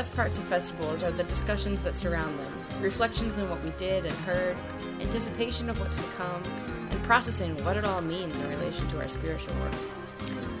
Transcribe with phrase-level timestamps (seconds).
[0.00, 4.06] Best parts of festivals are the discussions that surround them, reflections on what we did
[4.06, 4.56] and heard,
[4.98, 6.42] anticipation of what's to come,
[6.88, 9.74] and processing what it all means in relation to our spiritual work.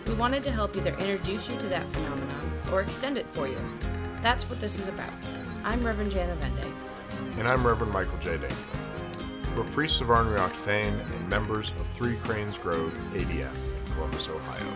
[0.06, 3.56] We wanted to help either introduce you to that phenomenon or extend it for you.
[4.20, 5.14] That's what this is about.
[5.64, 6.70] I'm Reverend Jan Avende.
[7.38, 8.36] And I'm Reverend Michael J.
[8.36, 9.56] Dangler.
[9.56, 14.70] We're priests of Arnriocht Fane and members of Three Cranes Grove ADF in Columbus, Ohio.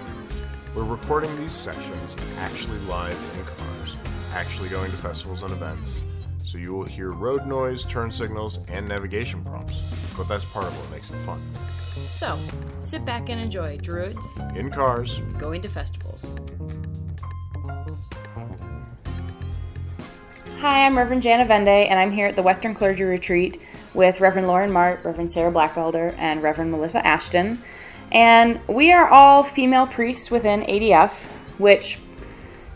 [0.75, 3.97] We're recording these sessions actually live in cars,
[4.35, 6.03] actually going to festivals and events,
[6.45, 9.81] so you will hear road noise, turn signals, and navigation prompts.
[10.17, 11.41] But that's part of what makes it fun.
[12.13, 12.37] So,
[12.81, 16.37] sit back and enjoy Druids In cars, going to festivals.
[20.61, 23.61] Hi, I'm Reverend Jan Avende, and I'm here at the Western Clergy Retreat
[23.93, 27.63] with Reverend Lauren Mart, Reverend Sara Blackwelder, and Reverend Melissa Ashton.
[28.11, 31.13] And we are all female priests within ADF,
[31.59, 31.99] which,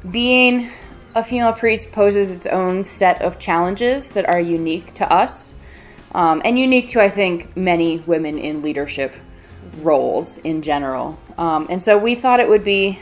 [0.08, 0.70] being
[1.18, 5.54] a female priest, poses its own set of challenges that are unique to us
[6.12, 9.14] um, and unique to, I think, many women in leadership
[9.82, 11.18] roles in general.
[11.36, 12.98] Um, and so we thought it would be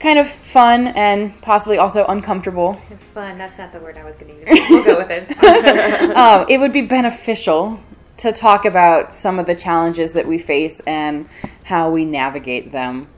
[0.00, 2.80] kind of fun and possibly also uncomfortable.
[3.14, 3.38] Fun.
[3.38, 4.60] That's not the word I was going to use.
[4.68, 5.36] We'll go with it.
[6.16, 7.80] um, it would be beneficial
[8.18, 11.28] to talk about some of the challenges that we face and
[11.64, 13.08] how we navigate them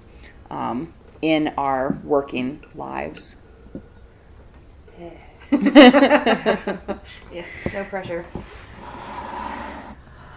[0.51, 0.93] um,
[1.23, 3.37] in our working lives.
[7.33, 7.45] yeah.
[7.73, 8.27] No pressure.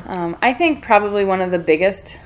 [0.06, 2.18] Um, I think probably one of the biggest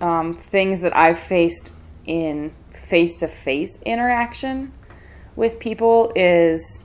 [0.00, 1.72] um, things that I've faced
[2.06, 4.72] in face to face interaction
[5.36, 6.84] with people is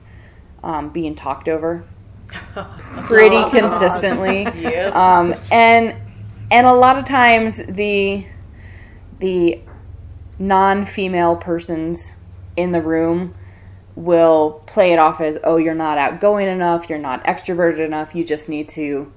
[0.62, 1.84] um, being talked over
[3.04, 4.44] pretty consistently.
[4.54, 4.94] Yep.
[4.94, 5.96] Um, and
[6.50, 8.26] and a lot of times the
[9.18, 9.60] the
[10.38, 12.12] non-female persons
[12.56, 13.34] in the room
[13.96, 18.24] will play it off as oh you're not outgoing enough you're not extroverted enough you
[18.24, 19.12] just need to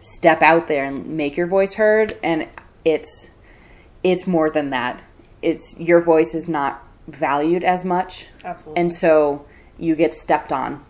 [0.00, 2.18] step out there and make your voice heard.
[2.22, 2.48] And
[2.84, 3.30] it's
[4.02, 5.02] it's more than that.
[5.42, 8.26] It's your voice is not valued as much.
[8.44, 8.80] Absolutely.
[8.80, 9.46] and so
[9.78, 10.84] you get stepped on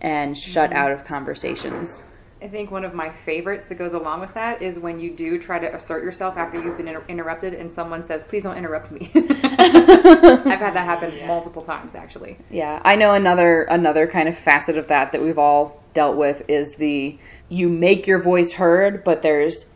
[0.00, 0.78] and shut mm-hmm.
[0.78, 2.02] out of conversations
[2.42, 5.38] I think one of my favorites that goes along with that is when you do
[5.38, 8.90] try to assert yourself after you've been inter- interrupted and someone says, please don't interrupt
[8.90, 9.10] me.
[9.14, 12.38] I've had that happen multiple times, actually.
[12.48, 16.42] Yeah, I know another another kind of facet of that that we've all dealt with
[16.48, 17.18] is the
[17.50, 19.66] you make your voice heard, but there's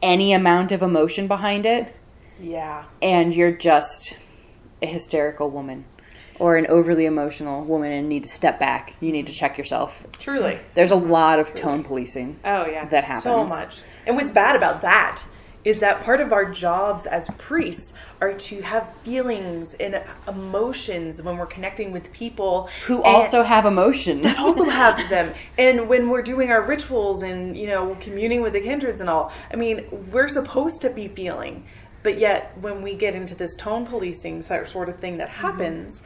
[0.00, 1.94] any amount of emotion behind it,
[2.40, 2.84] yeah.
[3.02, 4.16] and you're just
[4.80, 5.84] a hysterical woman
[6.44, 8.94] or an overly emotional woman and need to step back.
[9.00, 10.06] You need to check yourself.
[10.18, 10.58] Truly.
[10.74, 12.84] There's a lot of tone policing Oh, yeah.
[12.84, 13.22] that happens.
[13.22, 13.80] So much.
[14.06, 15.22] And what's bad about that
[15.64, 21.38] is that part of our jobs as priests are to have feelings and emotions when
[21.38, 24.24] we're connecting with people Who also have emotions.
[24.24, 25.32] that also have them.
[25.56, 29.32] And when we're doing our rituals and, you know, communing with the kindreds and all,
[29.50, 31.64] I mean, we're supposed to be feeling.
[32.02, 35.40] But yet, when we get into this tone policing sort of thing that mm-hmm.
[35.40, 36.02] happens,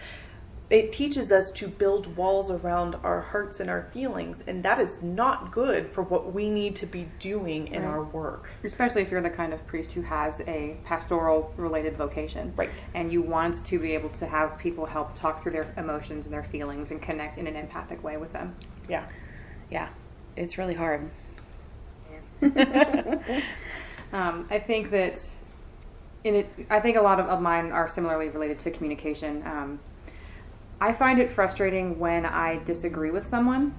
[0.71, 4.43] it teaches us to build walls around our hearts and our feelings.
[4.47, 8.51] And that is not good for what we need to be doing in our work.
[8.65, 12.53] Especially if you're the kind of priest who has a pastoral related vocation.
[12.55, 12.85] Right.
[12.95, 16.33] And you want to be able to have people help talk through their emotions and
[16.33, 18.55] their feelings and connect in an empathic way with them.
[18.89, 19.07] Yeah.
[19.71, 19.89] yeah,
[20.37, 21.11] it's really hard.
[24.13, 25.23] Um, I think that
[26.25, 29.43] in it, I think a lot of, of mine are similarly related to communication.
[29.47, 29.81] Um,
[30.81, 33.75] I find it frustrating when I disagree with someone,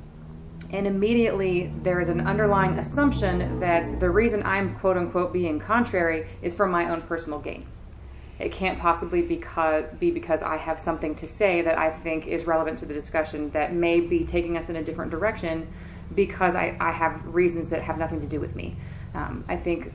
[0.72, 6.28] and immediately there is an underlying assumption that the reason I'm quote unquote being contrary
[6.42, 7.66] is for my own personal gain.
[8.38, 12.46] It can't possibly because, be because I have something to say that I think is
[12.46, 15.68] relevant to the discussion that may be taking us in a different direction
[16.16, 18.78] because I, I have reasons that have nothing to do with me.
[19.14, 19.94] Um, I think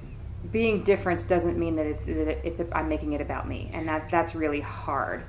[0.52, 4.10] being different doesn't mean that it's, that it's I'm making it about me, and that
[4.10, 5.24] that's really hard.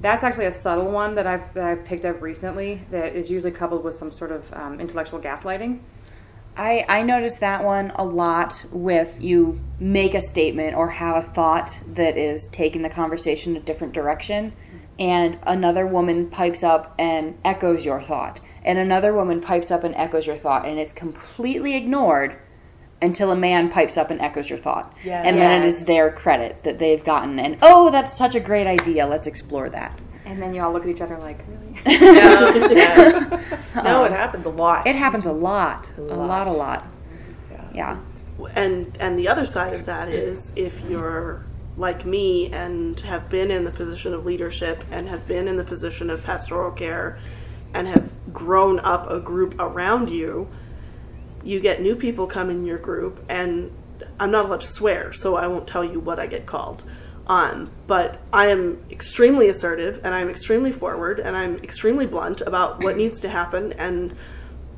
[0.00, 3.52] That's actually a subtle one that I've that I've picked up recently that is usually
[3.52, 5.80] coupled with some sort of um, intellectual gaslighting.
[6.56, 11.26] I, I notice that one a lot with you make a statement or have a
[11.30, 14.52] thought that is taking the conversation a different direction,
[14.98, 19.94] and another woman pipes up and echoes your thought, and another woman pipes up and
[19.94, 22.36] echoes your thought, and it's completely ignored
[23.02, 24.96] until a man pipes up and echoes your thought.
[25.04, 25.26] Yes.
[25.26, 28.66] And then it is their credit that they've gotten, and oh, that's such a great
[28.66, 29.98] idea, let's explore that.
[30.24, 31.80] And then you all look at each other like, really?
[31.84, 32.70] Yeah.
[32.70, 33.58] yeah.
[33.82, 34.86] No, it happens a lot.
[34.86, 36.48] It happens a lot, a lot, lot.
[36.48, 36.86] a lot.
[37.74, 37.98] Yeah.
[38.54, 41.44] and and the other side of that is if you're
[41.76, 45.64] like me and have been in the position of leadership and have been in the
[45.64, 47.18] position of pastoral care
[47.74, 50.48] and have grown up a group around you,
[51.44, 53.70] you get new people come in your group and
[54.18, 56.84] I'm not allowed to swear, so I won't tell you what I get called.
[57.26, 62.82] Um, but I am extremely assertive and I'm extremely forward and I'm extremely blunt about
[62.82, 64.14] what needs to happen and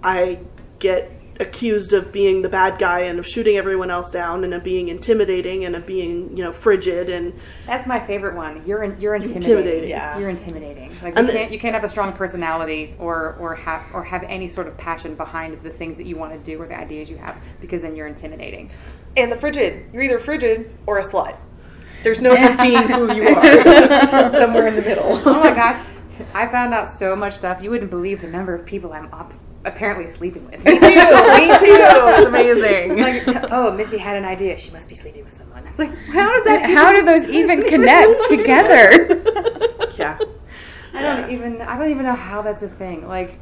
[0.02, 0.40] I
[0.78, 4.62] get accused of being the bad guy and of shooting everyone else down and of
[4.62, 8.62] being intimidating and of being you know frigid and That's my favorite one.
[8.66, 9.50] You're in, you're intimidating.
[9.50, 9.90] Intimidating.
[9.90, 10.18] Yeah.
[10.18, 10.96] You're intimidating.
[11.02, 14.22] Like And you can't you can't have a strong personality or or have or have
[14.24, 17.10] any sort of passion behind the things that you want to do or the ideas
[17.10, 18.70] you have because then you're intimidating.
[19.16, 21.36] And the frigid, you're either frigid or a slut.
[22.02, 24.32] There's no just being who you are.
[24.32, 25.20] Somewhere in the middle.
[25.24, 25.84] Oh my gosh,
[26.34, 27.62] I found out so much stuff.
[27.62, 29.32] You wouldn't believe the number of people I'm up,
[29.64, 30.64] apparently sleeping with.
[30.64, 30.86] Me too.
[30.86, 30.88] Me
[31.58, 31.80] too.
[31.80, 32.96] It's amazing.
[32.98, 34.56] like, oh, Missy had an idea.
[34.56, 35.66] She must be sleeping with someone.
[35.66, 36.70] It's like, how does that?
[36.70, 39.22] How do those even connect together?
[39.98, 40.18] yeah.
[40.92, 43.06] I don't even I don't even know how that's a thing.
[43.06, 43.38] Like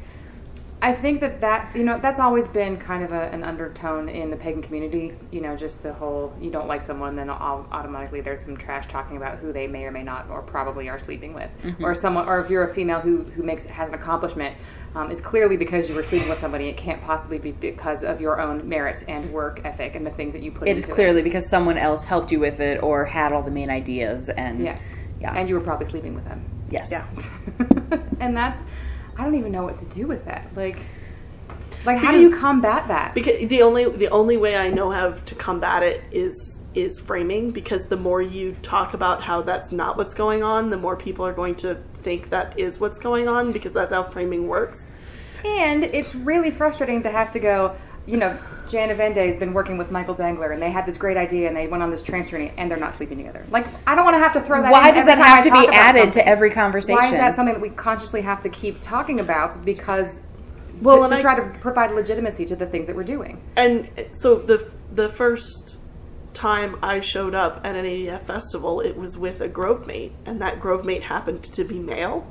[0.83, 4.29] I think that that you know that's always been kind of a, an undertone in
[4.29, 5.13] the pagan community.
[5.31, 8.87] You know, just the whole you don't like someone, then au- automatically there's some trash
[8.89, 11.85] talking about who they may or may not or probably are sleeping with, mm-hmm.
[11.85, 14.57] or someone, or if you're a female who who makes has an accomplishment,
[14.95, 16.67] um, it's clearly because you were sleeping with somebody.
[16.67, 20.33] It can't possibly be because of your own merit and work ethic and the things
[20.33, 20.67] that you put.
[20.67, 23.51] It is into clearly because someone else helped you with it or had all the
[23.51, 24.83] main ideas and yes,
[25.19, 25.33] Yeah.
[25.35, 26.45] and you were probably sleeping with them.
[26.69, 26.89] yes.
[26.91, 27.07] Yeah.
[28.19, 28.61] and that's
[29.17, 30.47] I don't even know what to do with that.
[30.55, 30.77] Like
[31.85, 33.13] like how do you combat that?
[33.13, 37.51] because the only the only way I know how to combat it is is framing
[37.51, 41.25] because the more you talk about how that's not what's going on, the more people
[41.25, 44.87] are going to think that is what's going on because that's how framing works.
[45.45, 49.77] And it's really frustrating to have to go, you know, Jan Avende has been working
[49.77, 52.29] with Michael Dangler and they had this great idea and they went on this trance
[52.29, 53.45] journey and they're not sleeping together.
[53.49, 55.43] Like I don't want to have to throw that Why in does every that time
[55.43, 56.23] have to be added something.
[56.23, 56.95] to every conversation?
[56.95, 60.21] Why is that something that we consciously have to keep talking about because
[60.81, 63.41] Well, to, and to I- try to provide legitimacy to the things that we're doing.
[63.55, 65.77] And uh, so the the first
[66.33, 70.41] time I showed up at an ADF festival, it was with a grove mate, and
[70.41, 72.27] that grove mate happened to be male.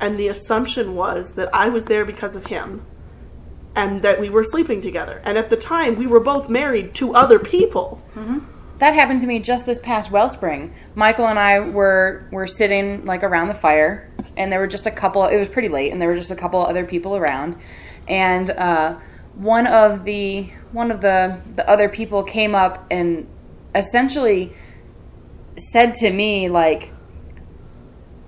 [0.00, 2.84] And the assumption was that I was there because of him,
[3.74, 5.22] and that we were sleeping together.
[5.24, 8.02] And at the time, we were both married to other people.
[8.78, 10.74] That happened to me just this past Wellspring.
[10.94, 14.90] Michael and I were were sitting like around the fire, and there were just a
[14.90, 15.24] couple.
[15.26, 17.56] It was pretty late, and there were just a couple other people around,
[18.06, 18.98] and uh,
[19.34, 23.26] one of the one of the the other people came up and
[23.74, 24.54] essentially
[25.72, 26.92] said to me like,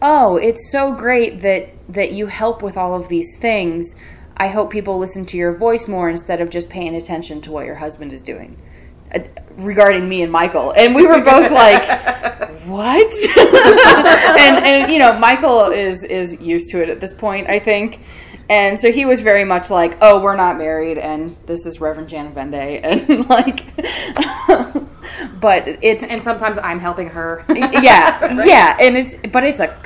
[0.01, 3.95] "Oh, it's so great that that you help with all of these things.
[4.39, 7.67] I hope people listen to your voice more instead of just paying attention to what
[7.67, 8.59] your husband is doing."
[9.15, 9.21] Uh,
[9.57, 11.83] regarding me and Michael, and we were both like,
[12.65, 13.13] "What?"
[14.41, 18.01] and and you know, Michael is is used to it at this point, I think.
[18.49, 22.09] And so he was very much like, "Oh, we're not married, and this is Reverend
[22.09, 23.65] Jan Avende," and like,
[25.41, 27.45] but it's And sometimes I'm helping her.
[27.55, 29.77] yeah, yeah, and it's but it's a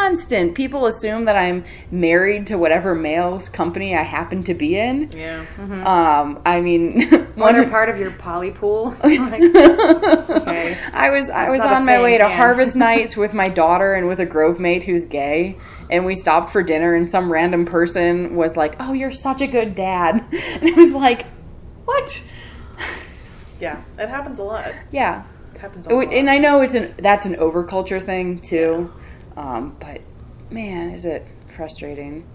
[0.00, 0.54] constant.
[0.54, 5.10] People assume that I'm married to whatever male's company I happen to be in.
[5.12, 5.46] Yeah.
[5.58, 8.94] Um, I mean, one they're part of your poly pool.
[9.04, 10.78] Like, okay.
[10.92, 12.36] I was I was on my thing, way to Anne.
[12.36, 15.58] harvest nights with my daughter and with a grove mate who's gay,
[15.90, 19.46] and we stopped for dinner, and some random person was like, "Oh, you're such a
[19.46, 21.26] good dad," and it was like,
[21.84, 22.20] "What?"
[23.60, 23.82] Yeah.
[23.98, 24.72] It happens a lot.
[24.92, 26.12] Yeah, It happens a It lot.
[26.12, 28.92] and I know it's an that's an overculture thing too,
[29.36, 30.00] um, but
[30.50, 31.26] man, is it
[31.56, 32.26] frustrating.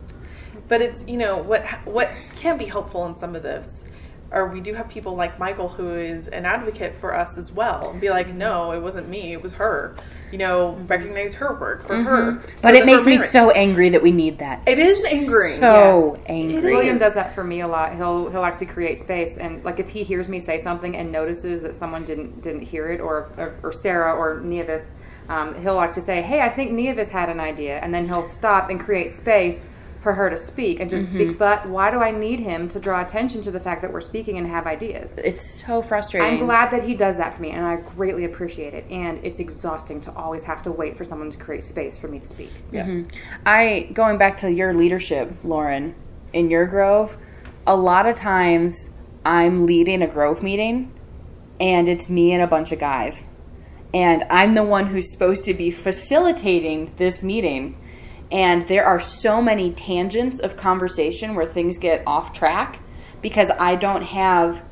[0.68, 3.84] But it's you know what what can be helpful in some of this,
[4.32, 7.90] or we do have people like Michael who is an advocate for us as well,
[7.92, 9.96] and be like, no, it wasn't me, it was her.
[10.32, 12.32] You know, recognize her work for her.
[12.34, 12.60] Mm-hmm.
[12.62, 14.66] But it makes me so angry that we need that.
[14.66, 15.56] It is angry.
[15.56, 16.74] So It angry.
[16.74, 17.96] William does that for me a lot.
[17.96, 21.62] He'll he'll actually create space and like if he hears me say something and notices
[21.64, 24.92] that someone didn't didn't hear it or or, or Sara or Nevis,
[25.32, 28.70] um, he'll actually say, "Hey, I think Nevis had an idea," and then he'll stop
[28.70, 29.66] and create space
[30.02, 31.12] for her to speak and just.
[31.14, 34.02] Be, but why do I need him to draw attention to the fact that we're
[34.02, 35.16] speaking and have ideas?
[35.18, 36.28] It's so frustrating.
[36.28, 38.86] I'm glad that he does that for me, and I greatly appreciate it.
[38.92, 42.20] And it's exhausting to always have to wait for someone to create space for me
[42.20, 42.52] to speak.
[42.72, 43.06] Yes.
[43.46, 45.96] I going back to your leadership, Lauren,
[46.34, 47.18] in your grove,
[47.66, 48.90] a lot of times
[49.26, 50.92] I'm leading a grove meeting
[51.60, 53.24] and it's me and a bunch of guys.
[53.94, 57.78] And I'm the one who's supposed to be facilitating this meeting.
[58.32, 62.80] And there are so many tangents of conversation where things get off track
[63.22, 64.64] because I don't have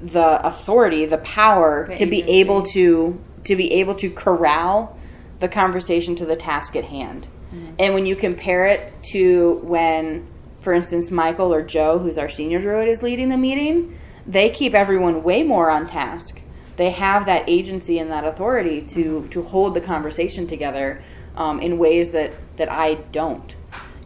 [0.00, 4.98] the authority, the power The to be able to to be able to corral
[5.40, 7.28] the conversation to the task at hand.
[7.52, 7.74] Mm-hmm.
[7.78, 10.26] And when you compare it to when,
[10.60, 14.74] for instance, Michael or Joe, who's our senior druid, is leading the meeting, they keep
[14.74, 16.40] everyone way more on task.
[16.76, 21.02] They have that agency and that authority to, to hold the conversation together
[21.36, 23.54] um, in ways that, that I don't.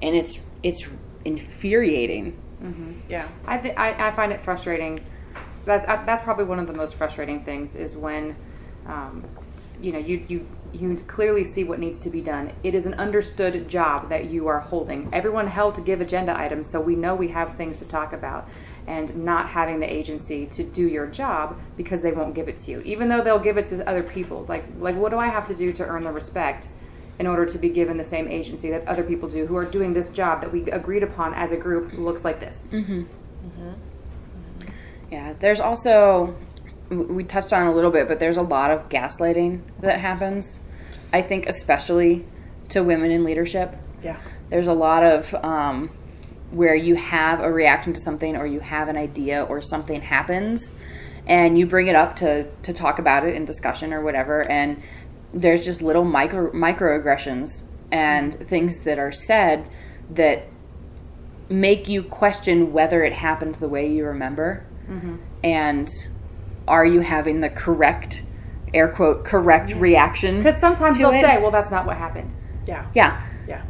[0.02, 0.84] And it's, it's
[1.24, 2.36] infuriating.
[3.08, 3.28] Yeah.
[3.46, 5.04] I, th- I I find it frustrating.
[5.64, 8.34] That's I, that's probably one of the most frustrating things is when,
[8.86, 9.24] um,
[9.80, 12.52] you know, you you you clearly see what needs to be done.
[12.64, 15.08] It is an understood job that you are holding.
[15.12, 18.48] Everyone held to give agenda items, so we know we have things to talk about.
[18.88, 22.70] And not having the agency to do your job because they won't give it to
[22.70, 24.46] you, even though they'll give it to other people.
[24.48, 26.68] Like like what do I have to do to earn the respect?
[27.18, 29.92] in order to be given the same agency that other people do who are doing
[29.92, 32.62] this job that we agreed upon as a group looks like this.
[32.70, 33.00] Mm-hmm.
[33.00, 33.68] Mm-hmm.
[33.68, 34.68] Mm-hmm.
[35.10, 36.36] Yeah, there's also
[36.90, 40.60] we touched on a little bit, but there's a lot of gaslighting that happens.
[41.12, 42.24] I think especially
[42.70, 43.76] to women in leadership.
[44.02, 44.18] Yeah.
[44.50, 45.90] There's a lot of um,
[46.50, 50.72] where you have a reaction to something, or you have an idea, or something happens,
[51.26, 54.82] and you bring it up to to talk about it in discussion or whatever, and
[55.34, 59.66] there's just little micro microaggressions and things that are said
[60.10, 60.46] that
[61.48, 65.16] make you question whether it happened the way you remember mm-hmm.
[65.42, 65.88] and
[66.66, 68.22] are you having the correct
[68.74, 71.22] air quote correct reaction Because sometimes they'll it?
[71.22, 72.34] say, "Well, that's not what happened."
[72.66, 72.86] Yeah.
[72.94, 73.62] yeah Yeah.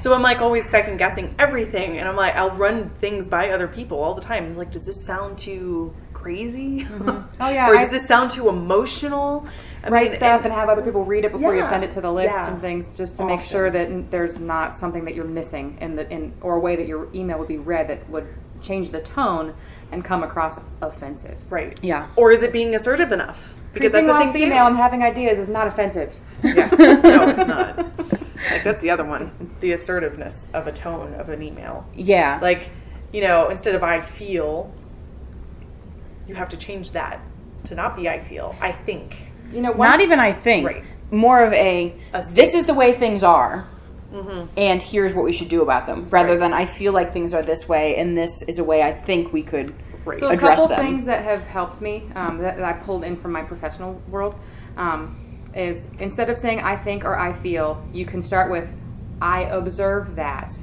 [0.00, 3.68] So I'm like always second guessing everything, and I'm like, I'll run things by other
[3.68, 4.46] people all the time.
[4.46, 6.80] It's like, does this sound too crazy?
[6.84, 7.26] Mm-hmm.
[7.40, 9.46] Oh, yeah, or I- does this sound too emotional?
[9.82, 12.02] I write mean, stuff and, have other people read it before you send it to
[12.02, 12.52] the list Yeah.
[12.52, 16.06] and things just to make sure that there's not something that you're missing in the
[16.10, 18.26] in or a way that your email would be read that would
[18.60, 19.54] change the tone
[19.90, 21.38] and come across offensive.
[21.48, 21.78] right?
[21.82, 23.54] yeah Or is it being assertive enough?
[23.72, 24.68] Because that's Creeping the thing female too.
[24.68, 26.14] and having ideas is not offensive.
[26.42, 26.68] Yeah.
[26.78, 27.86] No, it's not.
[28.50, 29.49] Like that's the other one.
[29.60, 31.86] The assertiveness of a tone of an email.
[31.94, 32.70] yeah Like,
[33.12, 34.72] you know, instead of I feel,
[36.26, 37.20] you have to change that
[37.64, 38.54] to not be I feel.
[38.60, 39.26] I think.
[39.52, 40.84] You know, one, not even i think Right.
[41.10, 43.66] more of a, A this is the way things are
[44.12, 44.46] Mm-hmm.
[44.56, 47.42] and here's what we should do about them rather than i feel like things are
[47.42, 49.72] this way and this is a way i think we could
[50.04, 50.18] Right.
[50.18, 50.80] So a couple them.
[50.80, 54.34] things that have helped me um, that, that I pulled in from my professional world
[54.78, 55.14] um,
[55.54, 58.72] is instead of saying I think or I feel, you can start with
[59.20, 60.58] I observe that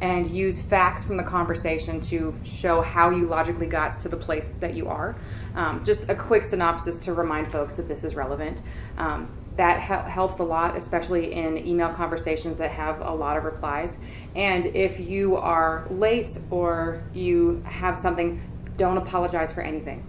[0.00, 4.56] and use facts from the conversation to show how you logically got to the place
[4.56, 5.16] that you are.
[5.54, 8.60] Um, just a quick synopsis to remind folks that this is relevant.
[8.98, 13.44] Um, that hel- helps a lot, especially in email conversations that have a lot of
[13.44, 13.98] replies.
[14.34, 18.42] And if you are late or you have something,
[18.76, 20.04] don't apologize for anything.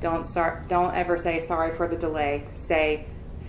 [0.00, 0.68] Don't start.
[0.68, 2.44] Don't ever say sorry for the delay.
[2.52, 3.06] Say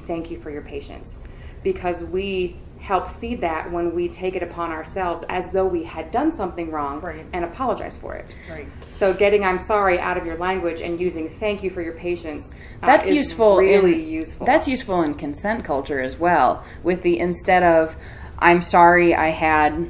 [0.07, 1.17] thank you for your patience,
[1.61, 6.11] because we help feed that when we take it upon ourselves as though we had
[6.11, 7.25] done something wrong Right.
[7.31, 8.35] and apologize for it.
[8.51, 8.67] Right.
[8.89, 12.53] So getting I'm sorry out of your language and using thank you for your patience.
[12.81, 14.45] uh, that's is useful Really in, useful.
[14.45, 17.95] that's useful in consent culture as well with the instead of
[18.39, 19.89] i'm sorry i had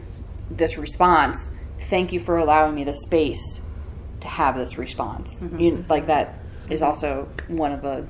[0.51, 1.49] this response
[1.89, 3.59] thank you for allowing me the space
[4.21, 5.59] to have this response Mm-hmm.
[5.59, 6.35] you, like that
[6.69, 8.05] is also one of the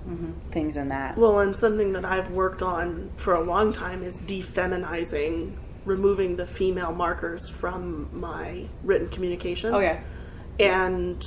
[0.52, 4.20] things in that Well, and something that I've worked on for a long time is
[4.20, 5.54] defeminizing,
[5.86, 9.74] removing the female markers from my written communication.
[9.74, 10.02] Oh yeah.
[10.60, 11.24] And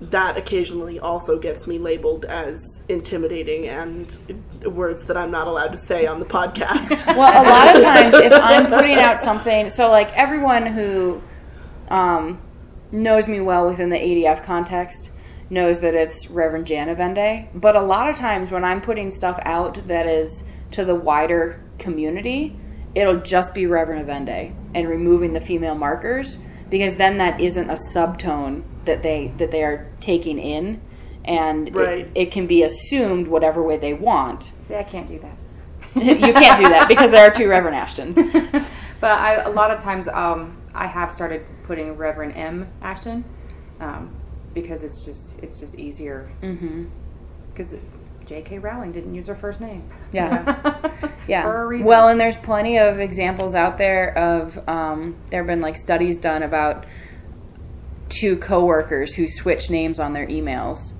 [0.00, 4.18] that occasionally also gets me labeled as intimidating and
[4.66, 7.06] words that I'm not allowed to say on the podcast.
[7.16, 11.22] well a lot of times if i'm putting out something so like everyone who
[11.88, 12.40] um,
[12.90, 15.10] knows me well within the adf context
[15.50, 19.38] knows that it's reverend jan avende but a lot of times when i'm putting stuff
[19.42, 22.56] out that is to the wider community
[22.94, 26.36] it'll just be reverend avende and removing the female markers
[26.70, 30.80] because then that isn't a subtone that they that they are taking in
[31.24, 31.72] and it-
[32.14, 35.36] it can be assumed whatever way they want See, I can't do that.
[35.94, 38.16] you can't do that because there are two Reverend Ashtons.
[39.00, 43.24] but I, a lot of times um, I have started putting Reverend M Ashton
[43.80, 44.14] um,
[44.54, 46.30] because it's just it's just easier
[47.52, 47.74] because
[48.26, 48.58] J.K.
[48.58, 49.90] Rowling didn't use her first name.
[50.12, 51.00] Yeah.
[51.26, 51.44] Yeah.
[51.44, 51.86] For a reason.
[51.86, 56.20] Well, and there's plenty of examples out there of um, there have been like studies
[56.20, 56.84] done about
[58.10, 60.92] two coworkers who switch names on their emails.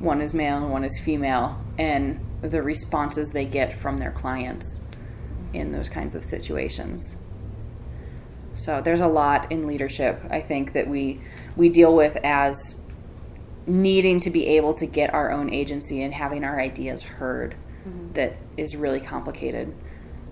[0.00, 4.80] One is male and one is female, and the responses they get from their clients
[5.52, 7.16] in those kinds of situations.
[8.56, 11.20] So there's a lot in leadership I think that we
[11.56, 12.76] we deal with as
[13.68, 17.54] needing to be able to get our own agency and having our ideas heard
[17.86, 18.12] mm-hmm.
[18.14, 19.74] that is really complicated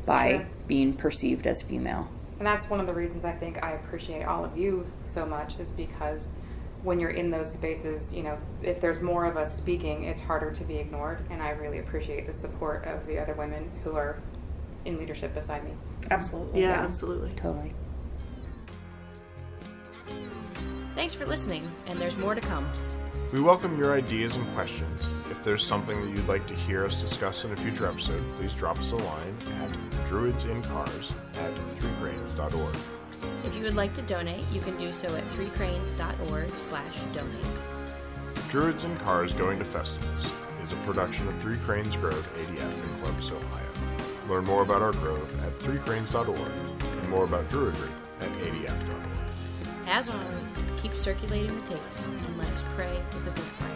[0.04, 0.46] by Sure.
[0.66, 2.08] being perceived as female.
[2.38, 5.58] And that's one of the reasons I think I appreciate all of you so much
[5.58, 6.30] is because
[6.82, 10.52] when you're in those spaces, you know, if there's more of us speaking, it's harder
[10.52, 11.18] to be ignored.
[11.30, 14.20] And I really appreciate the support of the other women who are
[14.84, 15.72] in leadership beside me.
[16.10, 16.60] Absolutely.
[16.60, 17.32] Yeah, absolutely.
[17.36, 17.74] Totally.
[20.94, 22.66] Thanks for listening, and there's more to come.
[23.32, 25.04] We welcome your ideas and questions.
[25.30, 28.54] If there's something that you'd like to hear us discuss in a future episode, please
[28.54, 29.70] drop us a line at
[30.06, 32.76] druidsincars at threecranes.org.
[33.44, 37.44] If you would like to donate, you can do so at threecranes.org slash donate.
[38.48, 40.30] Druids in Cars Going to Festivals
[40.62, 43.66] is a production of Three Cranes Grove ADF in Columbus, Ohio.
[44.28, 47.90] Learn more about our grove at threecranes.org and more about Druidry
[48.20, 49.02] at adf.org.
[49.88, 50.35] As always,
[50.96, 53.75] circulating the tapes and let us pray with a good fire.